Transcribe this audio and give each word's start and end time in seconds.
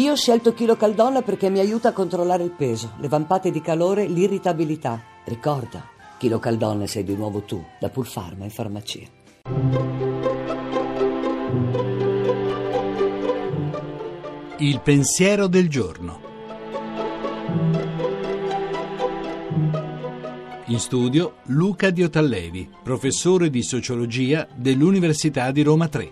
Io 0.00 0.12
ho 0.12 0.16
scelto 0.16 0.54
Chilo 0.54 0.76
Caldonna 0.76 1.20
perché 1.20 1.50
mi 1.50 1.58
aiuta 1.58 1.90
a 1.90 1.92
controllare 1.92 2.42
il 2.42 2.52
peso, 2.52 2.94
le 3.00 3.08
vampate 3.08 3.50
di 3.50 3.60
calore, 3.60 4.06
l'irritabilità. 4.06 4.98
Ricorda, 5.24 5.86
Chilo 6.16 6.38
Caldonna 6.38 6.86
sei 6.86 7.04
di 7.04 7.14
nuovo 7.14 7.42
tu, 7.42 7.62
da 7.78 7.90
Pulfarma 7.90 8.44
in 8.44 8.50
farmacia. 8.50 9.00
Il 14.56 14.80
pensiero 14.80 15.48
del 15.48 15.68
giorno. 15.68 16.20
In 20.64 20.78
studio 20.78 21.34
Luca 21.48 21.90
Diotallevi, 21.90 22.70
professore 22.82 23.50
di 23.50 23.62
sociologia 23.62 24.48
dell'Università 24.54 25.50
di 25.50 25.62
Roma 25.62 25.88
3. 25.88 26.10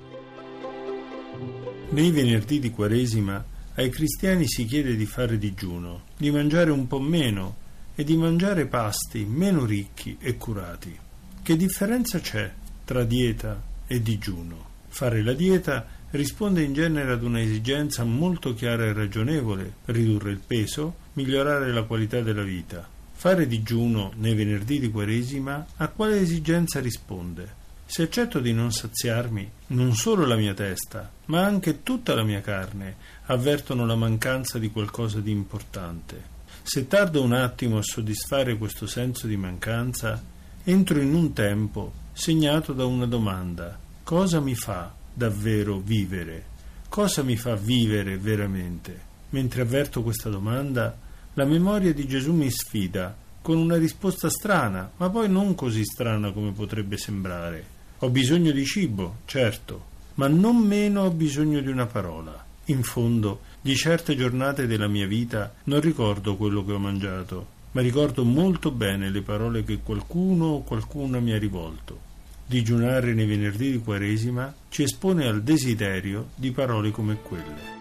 Nei 1.88 2.10
venerdì 2.10 2.58
di 2.58 2.70
Quaresima 2.70 3.56
ai 3.78 3.90
cristiani 3.90 4.48
si 4.48 4.64
chiede 4.64 4.96
di 4.96 5.06
fare 5.06 5.38
digiuno, 5.38 6.02
di 6.16 6.32
mangiare 6.32 6.72
un 6.72 6.88
po' 6.88 6.98
meno 6.98 7.66
e 7.94 8.02
di 8.02 8.16
mangiare 8.16 8.66
pasti 8.66 9.24
meno 9.24 9.64
ricchi 9.64 10.16
e 10.18 10.36
curati. 10.36 10.98
Che 11.40 11.56
differenza 11.56 12.18
c'è 12.18 12.52
tra 12.84 13.04
dieta 13.04 13.62
e 13.86 14.02
digiuno? 14.02 14.66
Fare 14.88 15.22
la 15.22 15.32
dieta 15.32 15.86
risponde 16.10 16.62
in 16.62 16.72
genere 16.72 17.12
ad 17.12 17.22
una 17.22 17.40
esigenza 17.40 18.02
molto 18.02 18.52
chiara 18.52 18.84
e 18.84 18.92
ragionevole, 18.92 19.74
ridurre 19.84 20.32
il 20.32 20.40
peso, 20.44 20.96
migliorare 21.12 21.72
la 21.72 21.84
qualità 21.84 22.20
della 22.20 22.42
vita. 22.42 22.84
Fare 23.12 23.46
digiuno 23.46 24.12
nei 24.16 24.34
venerdì 24.34 24.80
di 24.80 24.90
Quaresima 24.90 25.66
a 25.76 25.86
quale 25.86 26.18
esigenza 26.18 26.80
risponde? 26.80 27.66
Se 27.90 28.02
accetto 28.02 28.38
di 28.40 28.52
non 28.52 28.70
saziarmi, 28.70 29.50
non 29.68 29.94
solo 29.94 30.26
la 30.26 30.36
mia 30.36 30.52
testa, 30.52 31.10
ma 31.24 31.42
anche 31.42 31.82
tutta 31.82 32.14
la 32.14 32.22
mia 32.22 32.42
carne 32.42 32.96
avvertono 33.24 33.86
la 33.86 33.96
mancanza 33.96 34.58
di 34.58 34.70
qualcosa 34.70 35.20
di 35.20 35.30
importante. 35.30 36.22
Se 36.62 36.86
tardo 36.86 37.22
un 37.22 37.32
attimo 37.32 37.78
a 37.78 37.82
soddisfare 37.82 38.58
questo 38.58 38.86
senso 38.86 39.26
di 39.26 39.38
mancanza, 39.38 40.22
entro 40.64 41.00
in 41.00 41.14
un 41.14 41.32
tempo 41.32 41.94
segnato 42.12 42.74
da 42.74 42.84
una 42.84 43.06
domanda: 43.06 43.78
cosa 44.02 44.38
mi 44.38 44.54
fa 44.54 44.92
davvero 45.10 45.78
vivere? 45.78 46.44
Cosa 46.90 47.22
mi 47.22 47.36
fa 47.36 47.54
vivere 47.56 48.18
veramente? 48.18 49.00
Mentre 49.30 49.62
avverto 49.62 50.02
questa 50.02 50.28
domanda, 50.28 50.94
la 51.32 51.46
memoria 51.46 51.94
di 51.94 52.06
Gesù 52.06 52.34
mi 52.34 52.50
sfida 52.50 53.16
con 53.40 53.56
una 53.56 53.78
risposta 53.78 54.28
strana, 54.28 54.90
ma 54.98 55.08
poi 55.08 55.30
non 55.30 55.54
così 55.54 55.84
strana 55.84 56.32
come 56.32 56.52
potrebbe 56.52 56.98
sembrare. 56.98 57.76
Ho 58.00 58.10
bisogno 58.10 58.52
di 58.52 58.64
cibo, 58.64 59.16
certo, 59.24 59.86
ma 60.14 60.28
non 60.28 60.56
meno 60.56 61.02
ho 61.02 61.10
bisogno 61.10 61.60
di 61.60 61.68
una 61.68 61.86
parola. 61.86 62.46
In 62.66 62.84
fondo, 62.84 63.40
di 63.60 63.74
certe 63.74 64.14
giornate 64.14 64.68
della 64.68 64.86
mia 64.86 65.08
vita 65.08 65.52
non 65.64 65.80
ricordo 65.80 66.36
quello 66.36 66.64
che 66.64 66.70
ho 66.72 66.78
mangiato, 66.78 67.46
ma 67.72 67.80
ricordo 67.80 68.24
molto 68.24 68.70
bene 68.70 69.10
le 69.10 69.22
parole 69.22 69.64
che 69.64 69.80
qualcuno 69.82 70.44
o 70.44 70.62
qualcuna 70.62 71.18
mi 71.18 71.32
ha 71.32 71.38
rivolto. 71.38 71.98
Digiunare 72.46 73.14
nei 73.14 73.26
venerdì 73.26 73.72
di 73.72 73.78
Quaresima 73.78 74.54
ci 74.68 74.84
espone 74.84 75.26
al 75.26 75.42
desiderio 75.42 76.28
di 76.36 76.52
parole 76.52 76.92
come 76.92 77.18
quelle. 77.20 77.74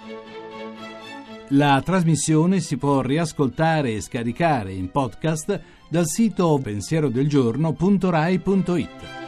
La 1.49 1.79
trasmissione 1.85 2.59
si 2.59 2.77
può 2.77 3.01
riascoltare 3.01 3.93
e 3.93 4.01
scaricare 4.01 4.73
in 4.73 4.89
podcast 4.89 5.61
dal 5.87 6.07
sito 6.07 6.59
pensierodelgiorno.rai.it. 6.61 9.26